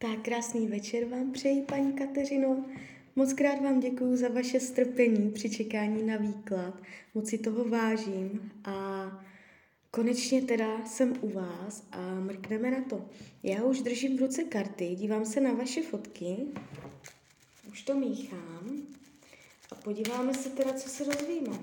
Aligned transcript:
Tak 0.00 0.22
krásný 0.22 0.66
večer 0.66 1.04
vám 1.04 1.32
přeji, 1.32 1.62
paní 1.62 1.92
Kateřino. 1.92 2.64
Moc 3.16 3.32
krát 3.32 3.60
vám 3.62 3.80
děkuji 3.80 4.16
za 4.16 4.28
vaše 4.28 4.60
strpení 4.60 5.30
při 5.30 5.50
čekání 5.50 6.02
na 6.02 6.16
výklad. 6.16 6.82
Moc 7.14 7.28
si 7.28 7.38
toho 7.38 7.64
vážím 7.64 8.52
a 8.64 9.08
konečně 9.90 10.42
teda 10.42 10.86
jsem 10.86 11.14
u 11.20 11.28
vás 11.28 11.86
a 11.92 12.14
mrkneme 12.14 12.70
na 12.70 12.84
to. 12.84 13.08
Já 13.42 13.62
už 13.62 13.80
držím 13.80 14.16
v 14.16 14.20
ruce 14.20 14.44
karty, 14.44 14.94
dívám 14.94 15.26
se 15.26 15.40
na 15.40 15.52
vaše 15.52 15.82
fotky, 15.82 16.36
už 17.70 17.82
to 17.82 17.94
míchám 17.94 18.82
a 19.72 19.74
podíváme 19.74 20.34
se 20.34 20.50
teda, 20.50 20.72
co 20.72 20.88
se 20.88 21.04
dozvíme. 21.04 21.58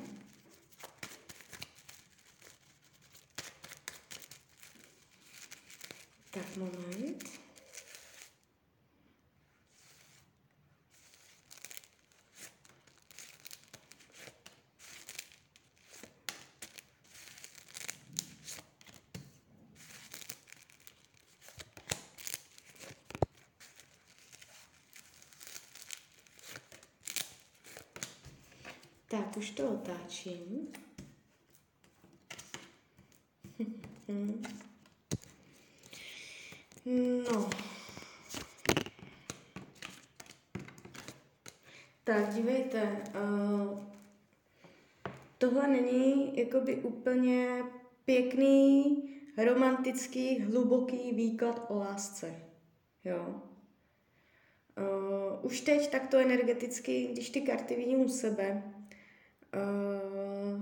Tak 6.31 6.57
moment. 6.57 7.34
Tak, 29.15 29.37
už 29.37 29.49
to 29.51 29.69
otáčím. 29.69 30.67
No. 36.85 37.49
Tak, 42.03 42.33
dívejte, 42.33 43.03
uh, 43.15 43.79
tohle 45.37 45.67
není 45.67 46.37
jakoby 46.37 46.75
úplně 46.75 47.63
pěkný, 48.05 49.03
romantický, 49.45 50.39
hluboký 50.39 51.11
výklad 51.11 51.65
o 51.69 51.77
lásce. 51.77 52.35
Jo. 53.05 53.41
Uh, 54.77 55.45
už 55.45 55.61
teď 55.61 55.91
takto 55.91 56.17
energeticky, 56.17 57.07
když 57.07 57.29
ty 57.29 57.41
karty 57.41 57.75
vidím 57.75 57.99
u 57.99 58.09
sebe, 58.09 58.74
uh, 59.55 60.61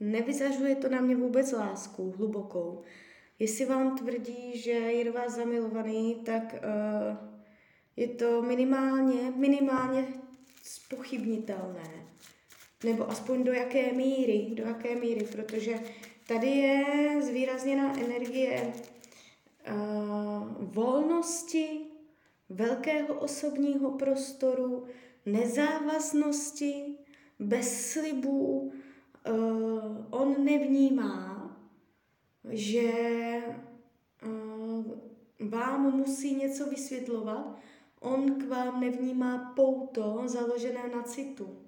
nevyzařuje 0.00 0.76
to 0.76 0.88
na 0.88 1.00
mě 1.00 1.16
vůbec 1.16 1.52
lásku 1.52 2.14
hlubokou. 2.16 2.82
Jestli 3.38 3.64
vám 3.64 3.98
tvrdí, 3.98 4.58
že 4.58 4.70
je 4.70 5.04
do 5.04 5.12
vás 5.12 5.34
zamilovaný, 5.34 6.14
tak 6.14 6.54
uh, 6.54 7.16
je 7.96 8.08
to 8.08 8.42
minimálně, 8.42 9.32
minimálně 9.36 10.06
spochybnitelné. 10.62 12.06
Nebo 12.84 13.10
aspoň 13.10 13.44
do 13.44 13.52
jaké 13.52 13.92
míry, 13.92 14.50
do 14.54 14.64
jaké 14.64 14.94
míry, 14.94 15.26
protože 15.32 15.80
tady 16.26 16.46
je 16.46 16.84
zvýrazněná 17.22 17.98
energie 17.98 18.72
uh, 18.72 19.74
volnosti, 20.60 21.80
velkého 22.48 23.14
osobního 23.14 23.90
prostoru, 23.90 24.86
nezávaznosti, 25.26 26.98
bez 27.38 27.90
slibů. 27.90 28.72
Uh, 29.28 30.06
on 30.10 30.44
nevnímá, 30.44 31.56
že 32.50 32.92
uh, 34.26 34.84
vám 35.50 35.96
musí 35.96 36.34
něco 36.34 36.66
vysvětlovat, 36.66 37.58
on 38.00 38.34
k 38.34 38.48
vám 38.48 38.80
nevnímá 38.80 39.52
pouto 39.56 40.22
založené 40.26 40.88
na 40.88 41.02
citu. 41.02 41.58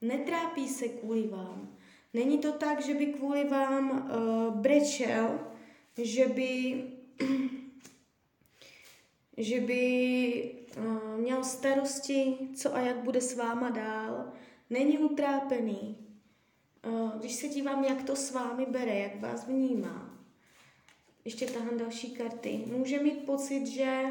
Netrápí 0.00 0.68
se 0.68 0.88
kvůli 0.88 1.26
vám. 1.26 1.76
Není 2.14 2.38
to 2.38 2.52
tak, 2.52 2.84
že 2.84 2.94
by 2.94 3.06
kvůli 3.06 3.44
vám 3.44 3.90
uh, 3.90 4.54
brečel, 4.54 5.40
že 6.02 6.28
by, 6.28 6.82
že 9.36 9.60
by 9.60 10.63
měl 11.16 11.44
starosti, 11.44 12.38
co 12.54 12.74
a 12.74 12.80
jak 12.80 12.96
bude 12.96 13.20
s 13.20 13.36
váma 13.36 13.70
dál. 13.70 14.32
Není 14.70 14.98
utrápený. 14.98 15.96
Když 17.18 17.32
se 17.32 17.48
dívám, 17.48 17.84
jak 17.84 18.02
to 18.02 18.16
s 18.16 18.32
vámi 18.32 18.66
bere, 18.66 18.98
jak 18.98 19.20
vás 19.20 19.46
vnímá, 19.46 20.20
ještě 21.24 21.46
tahám 21.46 21.78
další 21.78 22.10
karty, 22.10 22.64
může 22.66 23.02
mít 23.02 23.26
pocit, 23.26 23.66
že 23.66 24.02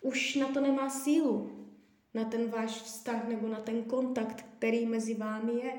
už 0.00 0.34
na 0.34 0.48
to 0.48 0.60
nemá 0.60 0.90
sílu, 0.90 1.66
na 2.14 2.24
ten 2.24 2.50
váš 2.50 2.82
vztah 2.82 3.28
nebo 3.28 3.48
na 3.48 3.60
ten 3.60 3.82
kontakt, 3.82 4.44
který 4.58 4.86
mezi 4.86 5.14
vámi 5.14 5.52
je. 5.52 5.72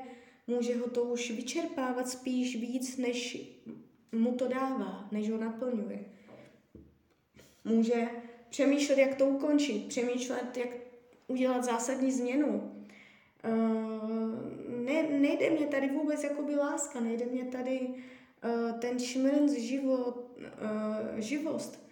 Může 0.46 0.76
ho 0.76 0.90
to 0.90 1.04
už 1.04 1.30
vyčerpávat 1.30 2.08
spíš 2.08 2.56
víc, 2.56 2.96
než 2.96 3.38
mu 4.12 4.32
to 4.32 4.48
dává, 4.48 5.08
než 5.12 5.30
ho 5.30 5.38
naplňuje. 5.38 6.04
Může 7.64 8.08
přemýšlet, 8.56 8.98
jak 8.98 9.14
to 9.14 9.26
ukončit, 9.26 9.88
přemýšlet, 9.88 10.56
jak 10.56 10.68
udělat 11.26 11.64
zásadní 11.64 12.12
změnu. 12.12 12.84
Uh, 13.44 14.82
ne, 14.84 15.02
nejde 15.02 15.50
mě 15.50 15.66
tady 15.66 15.88
vůbec 15.88 16.24
jakoby 16.24 16.54
láska, 16.54 17.00
nejde 17.00 17.26
mě 17.26 17.44
tady 17.44 17.80
uh, 17.80 18.78
ten 18.78 18.98
šmrnc 18.98 19.52
život, 19.52 20.38
uh, 20.38 21.18
živost. 21.18 21.88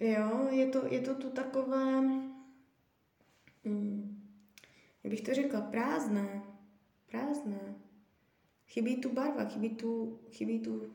Jo, 0.00 0.48
je 0.50 0.66
to, 0.66 0.86
je 0.86 1.00
to 1.00 1.14
tu 1.14 1.30
takové, 1.30 1.98
hmm, 3.64 4.22
jak 5.04 5.10
bych 5.10 5.20
to 5.20 5.34
řekla, 5.34 5.60
prázdné, 5.60 6.42
prázdné. 7.06 7.74
Chybí 8.66 8.96
tu 8.96 9.08
barva, 9.08 9.44
chybí 9.44 9.70
tu, 9.70 10.18
chybí 10.30 10.60
tu 10.60 10.74
uh, 10.74 10.86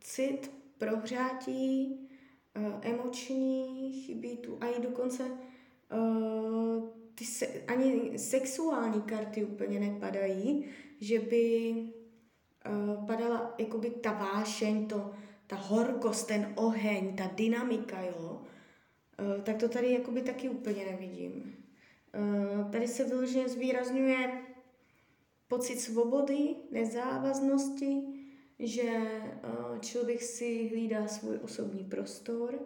cit, 0.00 0.50
prohřátí, 0.78 1.98
emoční, 2.82 3.92
chybí 3.92 4.36
tu 4.36 4.58
a 4.60 4.66
i 4.66 4.80
dokonce 4.80 5.22
uh, 5.92 6.88
ty 7.14 7.24
se, 7.24 7.46
ani 7.46 8.18
sexuální 8.18 9.02
karty 9.02 9.44
úplně 9.44 9.80
nepadají, 9.80 10.64
že 11.00 11.18
by 11.18 11.74
uh, 12.70 13.06
padala 13.06 13.54
jakoby 13.58 13.90
ta 13.90 14.12
vášeň, 14.12 14.86
to, 14.86 15.10
ta 15.46 15.56
horkost, 15.56 16.28
ten 16.28 16.52
oheň, 16.54 17.16
ta 17.16 17.30
dynamika, 17.34 18.00
jo, 18.00 18.42
uh, 19.36 19.42
tak 19.42 19.56
to 19.56 19.68
tady 19.68 19.92
jakoby 19.92 20.22
taky 20.22 20.48
úplně 20.48 20.84
nevidím. 20.84 21.56
Uh, 22.62 22.70
tady 22.70 22.88
se 22.88 23.04
vyloženě 23.04 23.48
zvýrazňuje 23.48 24.42
pocit 25.48 25.80
svobody, 25.80 26.54
nezávaznosti, 26.70 28.21
že 28.62 28.92
uh, 28.92 29.78
člověk 29.78 30.22
si 30.22 30.68
hlídá 30.68 31.08
svůj 31.08 31.38
osobní 31.42 31.84
prostor 31.84 32.58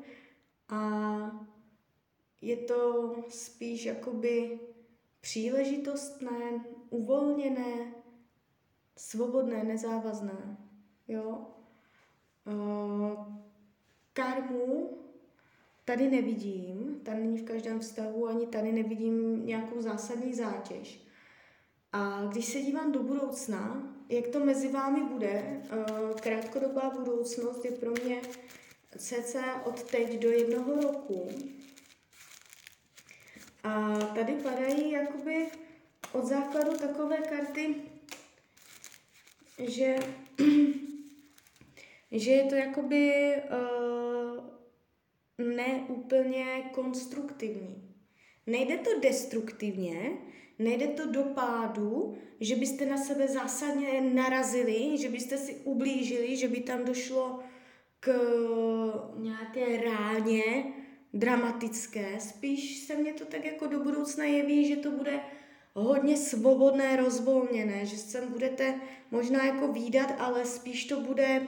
a 0.68 1.46
je 2.40 2.56
to 2.56 3.14
spíš 3.28 3.84
jakoby 3.84 4.60
příležitostné, 5.20 6.64
uvolněné, 6.90 7.94
svobodné, 8.96 9.64
nezávazné. 9.64 10.56
Jo? 11.08 11.46
Uh, 12.46 13.36
karmu 14.12 14.98
tady 15.84 16.10
nevidím, 16.10 17.00
tady 17.04 17.20
není 17.20 17.38
v 17.38 17.44
každém 17.44 17.80
vztahu, 17.80 18.26
ani 18.26 18.46
tady 18.46 18.72
nevidím 18.72 19.46
nějakou 19.46 19.82
zásadní 19.82 20.34
zátěž. 20.34 21.06
A 21.92 22.24
když 22.26 22.44
se 22.44 22.60
dívám 22.60 22.92
do 22.92 23.02
budoucna, 23.02 23.95
jak 24.08 24.26
to 24.26 24.40
mezi 24.40 24.68
vámi 24.68 25.04
bude, 25.04 25.62
uh, 25.72 26.20
krátkodobá 26.20 26.90
budoucnost 26.90 27.64
je 27.64 27.70
pro 27.70 27.90
mě 27.90 28.20
cca 28.98 29.62
od 29.64 29.82
teď 29.82 30.18
do 30.18 30.30
jednoho 30.30 30.80
roku. 30.80 31.28
A 33.64 33.98
tady 34.14 34.32
padají 34.32 34.90
jakoby 34.90 35.46
od 36.12 36.24
základu 36.24 36.78
takové 36.78 37.16
karty, 37.16 37.74
že, 39.58 39.96
že 42.10 42.30
je 42.30 42.44
to 42.44 42.54
jakoby 42.54 43.34
uh, 43.50 44.44
neúplně 45.38 46.70
konstruktivní. 46.74 47.85
Nejde 48.46 48.78
to 48.78 49.00
destruktivně, 49.00 50.12
nejde 50.58 50.86
to 50.86 51.06
do 51.06 51.22
pádu, 51.22 52.14
že 52.40 52.56
byste 52.56 52.86
na 52.86 52.96
sebe 52.96 53.28
zásadně 53.28 54.00
narazili, 54.00 54.98
že 54.98 55.08
byste 55.08 55.38
si 55.38 55.54
ublížili, 55.54 56.36
že 56.36 56.48
by 56.48 56.60
tam 56.60 56.84
došlo 56.84 57.38
k 58.00 58.12
nějaké 59.16 59.82
ráně, 59.82 60.64
dramatické, 61.14 62.20
spíš 62.20 62.78
se 62.78 62.96
mně 62.96 63.12
to 63.12 63.24
tak 63.24 63.44
jako 63.44 63.66
do 63.66 63.80
budoucna 63.80 64.24
jeví, 64.24 64.68
že 64.68 64.76
to 64.76 64.90
bude 64.90 65.20
hodně 65.74 66.16
svobodné, 66.16 66.96
rozvolněné, 66.96 67.86
že 67.86 67.96
se 67.96 68.20
budete 68.20 68.80
možná 69.10 69.46
jako 69.46 69.72
výdat, 69.72 70.14
ale 70.18 70.44
spíš 70.44 70.84
to 70.84 71.00
bude 71.00 71.46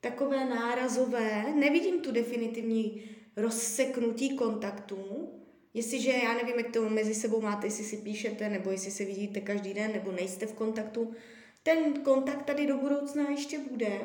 takové 0.00 0.44
nárazové, 0.44 1.54
nevidím 1.54 2.00
tu 2.00 2.12
definitivní 2.12 3.02
rozseknutí 3.36 4.36
kontaktů, 4.36 5.28
jestliže 5.74 6.10
já 6.12 6.34
nevím, 6.34 6.58
jak 6.58 6.70
to 6.70 6.88
mezi 6.88 7.14
sebou 7.14 7.40
máte, 7.40 7.66
jestli 7.66 7.84
si 7.84 7.96
píšete, 7.96 8.48
nebo 8.48 8.70
jestli 8.70 8.90
se 8.90 9.04
vidíte 9.04 9.40
každý 9.40 9.74
den, 9.74 9.92
nebo 9.92 10.12
nejste 10.12 10.46
v 10.46 10.52
kontaktu, 10.52 11.14
ten 11.62 12.02
kontakt 12.02 12.42
tady 12.44 12.66
do 12.66 12.76
budoucna 12.76 13.30
ještě 13.30 13.58
bude, 13.58 14.00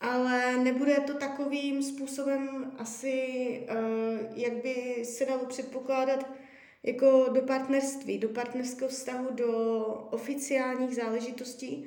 ale 0.00 0.56
nebude 0.56 1.00
to 1.00 1.14
takovým 1.14 1.82
způsobem 1.82 2.72
asi, 2.78 3.22
uh, 3.70 4.38
jak 4.38 4.52
by 4.52 5.04
se 5.04 5.26
dalo 5.26 5.46
předpokládat, 5.46 6.30
jako 6.82 7.26
do 7.32 7.42
partnerství, 7.42 8.18
do 8.18 8.28
partnerského 8.28 8.88
vztahu, 8.88 9.28
do 9.30 9.84
oficiálních 10.10 10.96
záležitostí. 10.96 11.86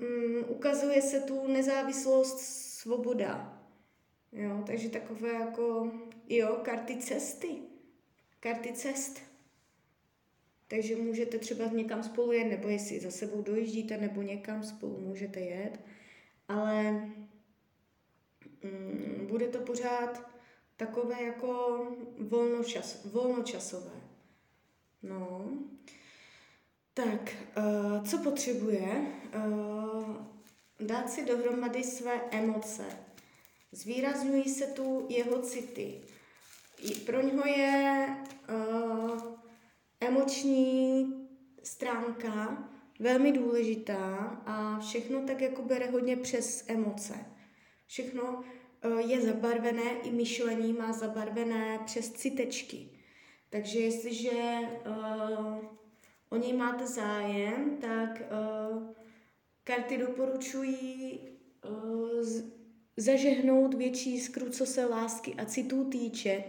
Um, 0.00 0.44
ukazuje 0.48 1.02
se 1.02 1.20
tu 1.20 1.46
nezávislost, 1.46 2.40
svoboda. 2.84 3.62
Jo, 4.32 4.62
takže 4.66 4.88
takové 4.88 5.32
jako, 5.32 5.90
jo, 6.28 6.58
karty 6.62 6.96
cesty. 6.96 7.73
Karty 8.44 8.72
cest. 8.72 9.20
Takže 10.68 10.96
můžete 10.96 11.38
třeba 11.38 11.66
někam 11.66 12.02
spolu 12.02 12.32
jet, 12.32 12.44
nebo 12.44 12.68
jestli 12.68 13.00
za 13.00 13.10
sebou 13.10 13.42
dojíždíte, 13.42 13.96
nebo 13.96 14.22
někam 14.22 14.62
spolu 14.62 15.00
můžete 15.00 15.40
jet 15.40 15.78
ale 16.48 16.92
mm, 18.62 19.26
bude 19.30 19.48
to 19.48 19.58
pořád 19.58 20.30
takové 20.76 21.22
jako 21.22 21.80
volnočas, 22.18 23.04
volnočasové. 23.04 24.00
No. 25.02 25.50
Tak, 26.94 27.36
uh, 27.56 28.04
co 28.04 28.18
potřebuje? 28.18 29.06
Uh, 29.36 30.16
dát 30.80 31.10
si 31.10 31.24
dohromady 31.24 31.84
své 31.84 32.20
emoce. 32.30 32.84
Zvýrazňují 33.72 34.48
se 34.48 34.66
tu 34.66 35.06
jeho 35.08 35.42
city. 35.42 36.00
Pro 37.06 37.22
něho 37.22 37.46
je 37.46 38.06
uh, 38.48 39.34
emoční 40.00 41.12
stránka 41.62 42.68
velmi 43.00 43.32
důležitá 43.32 44.16
a 44.46 44.78
všechno 44.78 45.22
tak 45.26 45.40
jako 45.40 45.62
bere 45.62 45.90
hodně 45.90 46.16
přes 46.16 46.64
emoce. 46.68 47.14
Všechno 47.86 48.44
eh, 48.82 49.02
je 49.02 49.20
zabarvené, 49.20 49.90
i 50.02 50.10
myšlení 50.10 50.72
má 50.72 50.92
zabarvené 50.92 51.78
přes 51.84 52.12
citečky. 52.12 52.88
Takže 53.50 53.78
jestliže 53.78 54.58
uh, 54.86 55.64
o 56.30 56.36
něj 56.36 56.52
máte 56.52 56.86
zájem, 56.86 57.76
tak 57.80 58.22
uh, 58.72 58.94
karty 59.64 59.98
doporučují 59.98 61.20
uh, 61.68 62.20
z, 62.20 62.44
zažehnout 62.96 63.74
větší 63.74 64.10
jiskru, 64.10 64.50
co 64.50 64.66
se 64.66 64.84
lásky 64.84 65.34
a 65.34 65.44
citů 65.44 65.84
týče, 65.84 66.44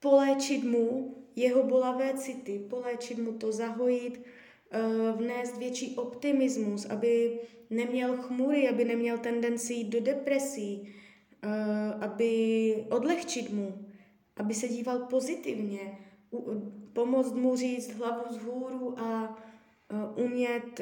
poléčit 0.00 0.64
mu 0.64 1.14
jeho 1.36 1.62
bolavé 1.62 2.14
city, 2.14 2.66
poléčit 2.70 3.18
mu 3.18 3.32
to, 3.32 3.52
zahojit, 3.52 4.20
Eh, 4.70 5.12
vnést 5.12 5.58
větší 5.58 5.96
optimismus, 5.96 6.84
aby 6.84 7.40
neměl 7.70 8.16
chmury, 8.16 8.68
aby 8.68 8.84
neměl 8.84 9.18
tendenci 9.18 9.74
jít 9.74 9.88
do 9.88 10.00
depresí, 10.00 10.94
eh, 11.42 11.94
aby 12.00 12.84
odlehčit 12.90 13.50
mu, 13.50 13.86
aby 14.36 14.54
se 14.54 14.68
díval 14.68 14.98
pozitivně, 14.98 15.98
pomoct 16.92 17.32
mu 17.32 17.56
říct 17.56 17.92
hlavu 17.92 18.34
z 18.34 18.36
hůru 18.36 19.00
a 19.00 19.38
eh, 19.90 20.22
umět 20.22 20.80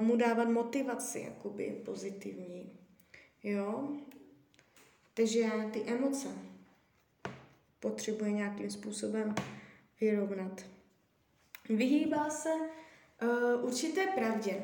mu 0.00 0.16
dávat 0.16 0.48
motivaci 0.48 1.20
jakoby 1.20 1.82
pozitivní. 1.84 2.72
Jo? 3.42 3.88
Takže 5.14 5.50
ty 5.72 5.82
emoce 5.82 6.28
potřebuje 7.80 8.32
nějakým 8.32 8.70
způsobem 8.70 9.34
vyrovnat. 10.00 10.64
Vyhýbá 11.68 12.30
se 12.30 12.50
Uh, 13.22 13.64
určité 13.64 14.06
pravdě. 14.06 14.62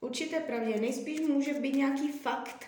Určité 0.00 0.40
pravdě. 0.40 0.80
Nejspíš 0.80 1.20
může 1.20 1.54
být 1.54 1.74
nějaký 1.74 2.12
fakt 2.12 2.66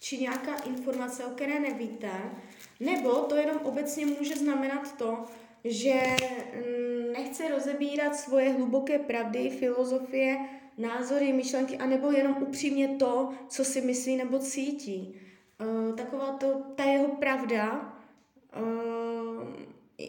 či 0.00 0.18
nějaká 0.18 0.54
informace, 0.54 1.24
o 1.24 1.30
které 1.30 1.60
nevíte, 1.60 2.10
nebo 2.80 3.14
to 3.14 3.36
jenom 3.36 3.56
obecně 3.62 4.06
může 4.06 4.36
znamenat 4.36 4.96
to, 4.96 5.24
že 5.64 6.00
mm, 6.54 7.12
nechce 7.12 7.48
rozebírat 7.48 8.16
svoje 8.16 8.50
hluboké 8.50 8.98
pravdy, 8.98 9.50
filozofie, 9.50 10.38
názory, 10.78 11.32
myšlenky, 11.32 11.76
anebo 11.76 12.10
jenom 12.10 12.42
upřímně 12.42 12.88
to, 12.88 13.32
co 13.48 13.64
si 13.64 13.80
myslí 13.80 14.16
nebo 14.16 14.38
cítí. 14.38 15.20
Uh, 15.60 15.96
taková 15.96 16.32
to, 16.32 16.62
ta 16.74 16.84
jeho 16.84 17.08
pravda 17.08 17.96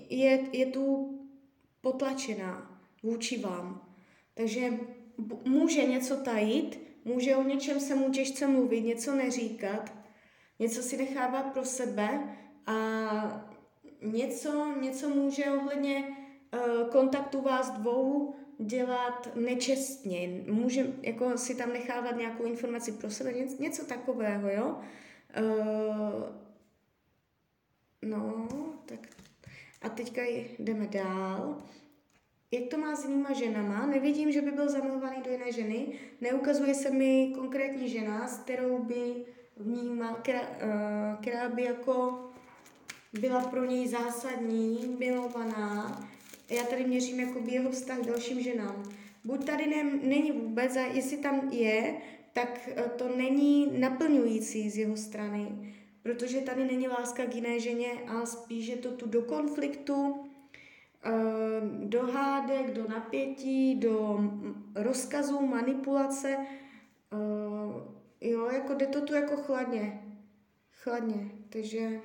je, 0.10 0.40
je 0.54 0.66
tu 0.66 1.18
potlačená 1.82 2.82
vůči 3.04 3.40
vám. 3.40 3.88
Takže 4.34 4.74
může 5.46 5.84
něco 5.86 6.18
tajit, 6.18 6.80
může 7.06 7.36
o 7.36 7.44
něčem 7.44 7.80
se 7.80 7.96
mu 7.96 8.10
těžce 8.10 8.48
mluvit, 8.48 8.82
něco 8.82 9.16
neříkat, 9.16 9.94
něco 10.60 10.82
si 10.82 10.98
nechává 10.98 11.44
pro 11.44 11.66
sebe 11.66 12.38
a 12.66 12.76
něco, 14.02 14.74
něco 14.82 15.10
může 15.10 15.52
ohledně 15.52 16.04
uh, 16.04 16.90
kontaktu 16.90 17.42
vás 17.42 17.72
dvou 17.72 18.36
dělat 18.60 19.36
nečestně. 19.36 20.44
Může 20.48 20.94
jako 21.02 21.38
si 21.38 21.56
tam 21.56 21.74
nechávat 21.74 22.18
nějakou 22.18 22.44
informaci 22.44 22.92
pro 22.92 23.10
sebe, 23.10 23.34
něco, 23.60 23.86
takového, 23.86 24.50
jo. 24.50 24.76
No, 28.01 28.48
tak 28.86 29.07
a 29.81 29.89
teďka 29.89 30.21
jdeme 30.59 30.88
dál 30.88 31.62
jak 32.53 32.63
to 32.63 32.77
má 32.77 32.95
s 32.95 33.06
jinýma 33.06 33.33
ženama. 33.33 33.86
Nevidím, 33.86 34.31
že 34.31 34.42
by 34.42 34.51
byl 34.51 34.69
zamilovaný 34.69 35.21
do 35.25 35.31
jiné 35.31 35.51
ženy. 35.51 35.88
Neukazuje 36.21 36.75
se 36.75 36.92
mi 36.92 37.31
konkrétní 37.36 37.89
žena, 37.89 38.27
s 38.27 38.38
kterou 38.38 38.77
by 38.77 39.25
vnímal, 39.57 40.15
která, 40.15 40.42
uh, 40.42 41.21
která 41.21 41.50
by 41.50 41.63
jako 41.63 42.25
byla 43.13 43.42
pro 43.42 43.65
něj 43.65 43.88
zásadní, 43.88 44.95
milovaná. 45.00 46.01
Já 46.50 46.63
tady 46.63 46.83
měřím 46.83 47.19
jakoby 47.19 47.51
jeho 47.51 47.71
vztah 47.71 48.00
k 48.00 48.06
dalším 48.06 48.42
ženám. 48.42 48.83
Buď 49.24 49.45
tady 49.45 49.68
ne, 49.68 49.83
není 49.83 50.31
vůbec, 50.31 50.75
a 50.75 50.80
jestli 50.80 51.18
tam 51.18 51.50
je, 51.51 51.95
tak 52.33 52.69
eh, 52.75 52.83
to 52.97 53.18
není 53.18 53.80
naplňující 53.80 54.69
z 54.69 54.77
jeho 54.77 54.97
strany, 54.97 55.74
protože 56.03 56.42
tady 56.42 56.65
není 56.65 56.88
láska 56.88 57.25
k 57.25 57.36
jiné 57.36 57.59
ženě 57.59 57.92
a 58.07 58.26
spíš 58.26 58.68
je 58.68 58.78
to 58.78 58.92
tu 58.92 59.06
do 59.06 59.21
konfliktu, 59.21 60.26
Eh, 61.04 61.61
do 61.64 62.04
hádek, 62.04 62.73
do 62.73 62.87
napětí, 62.87 63.76
do 63.76 64.19
rozkazů, 64.76 65.42
manipulace. 65.47 66.37
Eh, 67.11 68.28
jo, 68.30 68.49
jako 68.52 68.73
jde 68.73 68.87
to 68.87 69.02
tu 69.02 69.14
jako 69.14 69.37
chladně. 69.37 70.04
Chladně. 70.71 71.31
Takže 71.49 72.02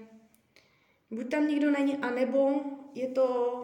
buď 1.11 1.31
tam 1.31 1.49
nikdo 1.49 1.71
není, 1.71 1.97
anebo 1.97 2.61
je 2.95 3.09
to 3.09 3.63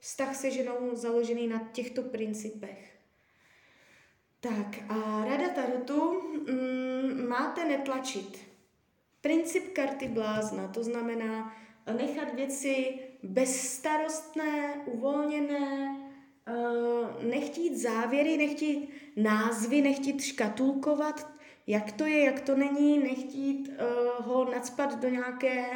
vztah 0.00 0.36
se 0.36 0.50
ženou 0.50 0.90
založený 0.92 1.46
na 1.46 1.68
těchto 1.72 2.02
principech. 2.02 2.94
Tak 4.40 4.78
a 4.88 5.24
rada 5.24 5.48
Tarotu, 5.48 6.20
mm, 6.20 7.28
máte 7.28 7.64
netlačit. 7.64 8.53
Princip 9.24 9.72
karty 9.72 10.08
blázna, 10.08 10.68
to 10.68 10.84
znamená 10.84 11.52
nechat 11.98 12.34
věci 12.34 12.94
bezstarostné, 13.22 14.74
uvolněné, 14.86 15.96
uh, 16.48 17.24
nechtít 17.30 17.76
závěry, 17.76 18.36
nechtít 18.36 18.88
názvy, 19.16 19.82
nechtít 19.82 20.22
škatulkovat, 20.22 21.30
jak 21.66 21.92
to 21.92 22.06
je, 22.06 22.24
jak 22.24 22.40
to 22.40 22.56
není, 22.56 22.98
nechtít 22.98 23.68
uh, 23.68 24.26
ho 24.26 24.44
nadspat 24.44 25.00
do 25.00 25.08
nějaké 25.08 25.66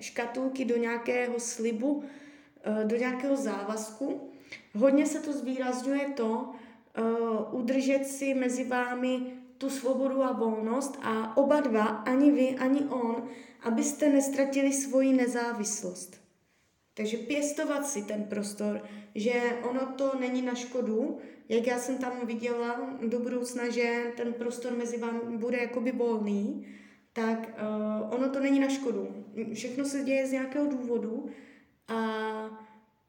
škatulky, 0.00 0.64
do 0.64 0.76
nějakého 0.76 1.40
slibu, 1.40 2.04
do 2.84 2.96
nějakého 2.96 3.36
závazku. 3.36 4.30
Hodně 4.74 5.06
se 5.06 5.20
to 5.20 5.32
zvýrazňuje 5.32 6.08
to, 6.08 6.52
udržet 7.52 8.06
si 8.06 8.34
mezi 8.34 8.64
vámi 8.64 9.32
tu 9.58 9.70
svobodu 9.70 10.24
a 10.24 10.32
volnost 10.32 10.98
a 11.02 11.36
oba 11.36 11.60
dva, 11.60 11.84
ani 11.84 12.30
vy, 12.30 12.56
ani 12.56 12.80
on, 12.80 13.28
abyste 13.62 14.08
nestratili 14.08 14.72
svoji 14.72 15.12
nezávislost. 15.12 16.20
Takže 16.94 17.16
pěstovat 17.16 17.86
si 17.86 18.02
ten 18.02 18.24
prostor, 18.24 18.82
že 19.14 19.32
ono 19.70 19.80
to 19.86 20.12
není 20.20 20.42
na 20.42 20.54
škodu, 20.54 21.18
jak 21.48 21.66
já 21.66 21.78
jsem 21.78 21.98
tam 21.98 22.12
viděla 22.24 22.80
do 23.08 23.18
budoucna, 23.18 23.68
že 23.68 24.12
ten 24.16 24.32
prostor 24.32 24.72
mezi 24.76 24.98
vámi 24.98 25.36
bude 25.36 25.58
jakoby 25.58 25.92
volný, 25.92 26.66
tak 27.12 27.38
uh, 27.38 28.14
ono 28.14 28.28
to 28.28 28.40
není 28.40 28.60
na 28.60 28.68
škodu. 28.68 29.24
Všechno 29.54 29.84
se 29.84 30.02
děje 30.02 30.26
z 30.26 30.32
nějakého 30.32 30.66
důvodu 30.66 31.26
a 31.88 32.00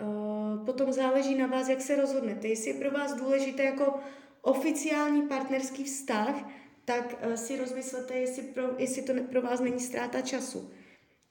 uh, 0.02 0.66
potom 0.66 0.94
záleží 0.94 1.36
na 1.36 1.48
vás, 1.48 1.70
jak 1.70 1.82
se 1.82 1.96
rozhodnete. 1.96 2.48
Jestli 2.48 2.72
je 2.72 2.80
pro 2.80 2.92
vás 2.92 3.14
důležité 3.14 3.64
jako 3.64 3.94
oficiální 4.42 5.28
partnerský 5.28 5.84
vztah, 5.84 6.50
tak 6.86 7.16
uh, 7.28 7.34
si 7.34 7.58
rozmyslete, 7.58 8.14
jestli, 8.14 8.44
pro, 8.44 8.64
jestli 8.78 9.02
to 9.02 9.14
pro 9.32 9.42
vás 9.42 9.60
není 9.60 9.80
ztráta 9.80 10.22
času. 10.22 10.72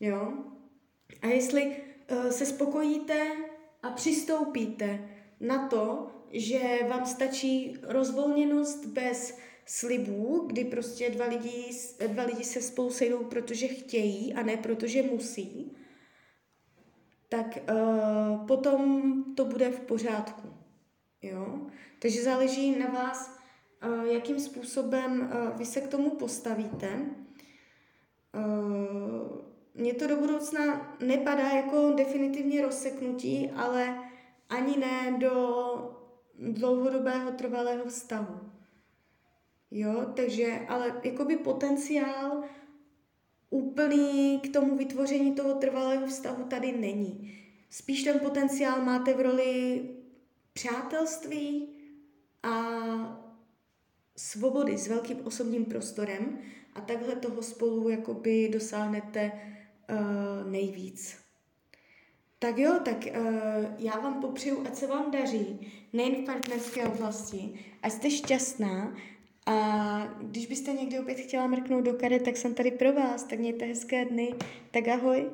Jo? 0.01 0.33
A 1.23 1.27
jestli 1.27 1.77
uh, 2.11 2.31
se 2.31 2.47
spokojíte 2.47 3.33
a 3.83 3.91
přistoupíte 3.91 5.09
na 5.41 5.69
to, 5.69 6.11
že 6.31 6.61
vám 6.89 7.07
stačí 7.07 7.79
rozvolněnost 7.83 8.87
bez 8.87 9.39
slibů, 9.67 10.45
kdy 10.47 10.65
prostě 10.65 11.11
dva 11.11 11.27
lidi, 11.27 11.71
dva 12.07 12.23
lidi 12.23 12.45
se 12.45 12.63
spolu 12.63 12.91
sejdou, 12.91 13.25
protože 13.25 13.69
chtějí 13.69 14.35
a 14.35 14.43
ne 14.43 14.57
protože 14.57 15.03
musí, 15.03 15.77
tak 17.29 17.59
uh, 17.71 18.47
potom 18.47 19.25
to 19.35 19.45
bude 19.45 19.71
v 19.71 19.81
pořádku. 19.81 20.58
Jo? 21.23 21.67
Takže 21.99 22.23
záleží 22.23 22.79
na 22.79 22.87
vás, 22.87 23.39
uh, 23.87 24.05
jakým 24.05 24.41
způsobem 24.41 25.21
uh, 25.21 25.59
vy 25.59 25.65
se 25.65 25.81
k 25.81 25.89
tomu 25.89 26.11
postavíte. 26.11 26.89
Uh, 28.35 29.39
mně 29.75 29.95
to 29.95 30.07
do 30.07 30.17
budoucna 30.17 30.97
nepadá 31.01 31.49
jako 31.49 31.93
definitivně 31.97 32.63
rozseknutí, 32.63 33.51
ale 33.51 33.99
ani 34.49 34.77
ne 34.77 35.17
do 35.19 35.65
dlouhodobého 36.39 37.31
trvalého 37.31 37.85
vztahu. 37.85 38.41
Jo, 39.71 40.13
takže, 40.17 40.61
ale 40.69 41.01
jakoby 41.05 41.37
potenciál 41.37 42.43
úplný 43.51 44.41
k 44.41 44.53
tomu 44.53 44.77
vytvoření 44.77 45.35
toho 45.35 45.55
trvalého 45.55 46.07
vztahu 46.07 46.45
tady 46.45 46.73
není. 46.73 47.39
Spíš 47.71 48.03
ten 48.03 48.21
potenciál 48.21 48.83
máte 48.83 49.15
v 49.15 49.21
roli 49.21 49.81
přátelství 50.59 51.69
a 52.43 52.53
svobody 54.17 54.79
s 54.79 54.89
velkým 54.89 55.27
osobním 55.27 55.65
prostorem 55.65 56.39
a 56.75 56.81
takhle 56.81 57.17
toho 57.17 57.43
spolu 57.43 57.89
jakoby 57.89 58.49
dosáhnete 58.53 59.33
uh, 59.33 60.51
nejvíc. 60.51 61.17
Tak 62.39 62.59
jo, 62.59 62.81
tak 62.85 62.97
uh, 62.97 63.25
já 63.79 63.99
vám 64.01 64.21
popřeju, 64.21 64.67
ať 64.67 64.75
se 64.77 64.87
vám 64.87 65.11
daří, 65.11 65.73
nejen 65.93 66.23
v 66.23 66.27
partnerské 66.27 66.85
oblasti, 66.85 67.65
ať 67.83 67.93
jste 67.93 68.11
šťastná 68.11 68.97
a 69.47 70.17
když 70.21 70.47
byste 70.47 70.73
někdy 70.73 70.99
opět 70.99 71.21
chtěla 71.21 71.47
mrknout 71.47 71.85
do 71.85 71.93
karet, 71.93 72.23
tak 72.23 72.37
jsem 72.37 72.55
tady 72.55 72.71
pro 72.71 72.93
vás, 72.93 73.25
tak 73.25 73.39
mějte 73.39 73.65
hezké 73.65 74.05
dny, 74.05 74.35
tak 74.71 74.89
ahoj. 74.89 75.31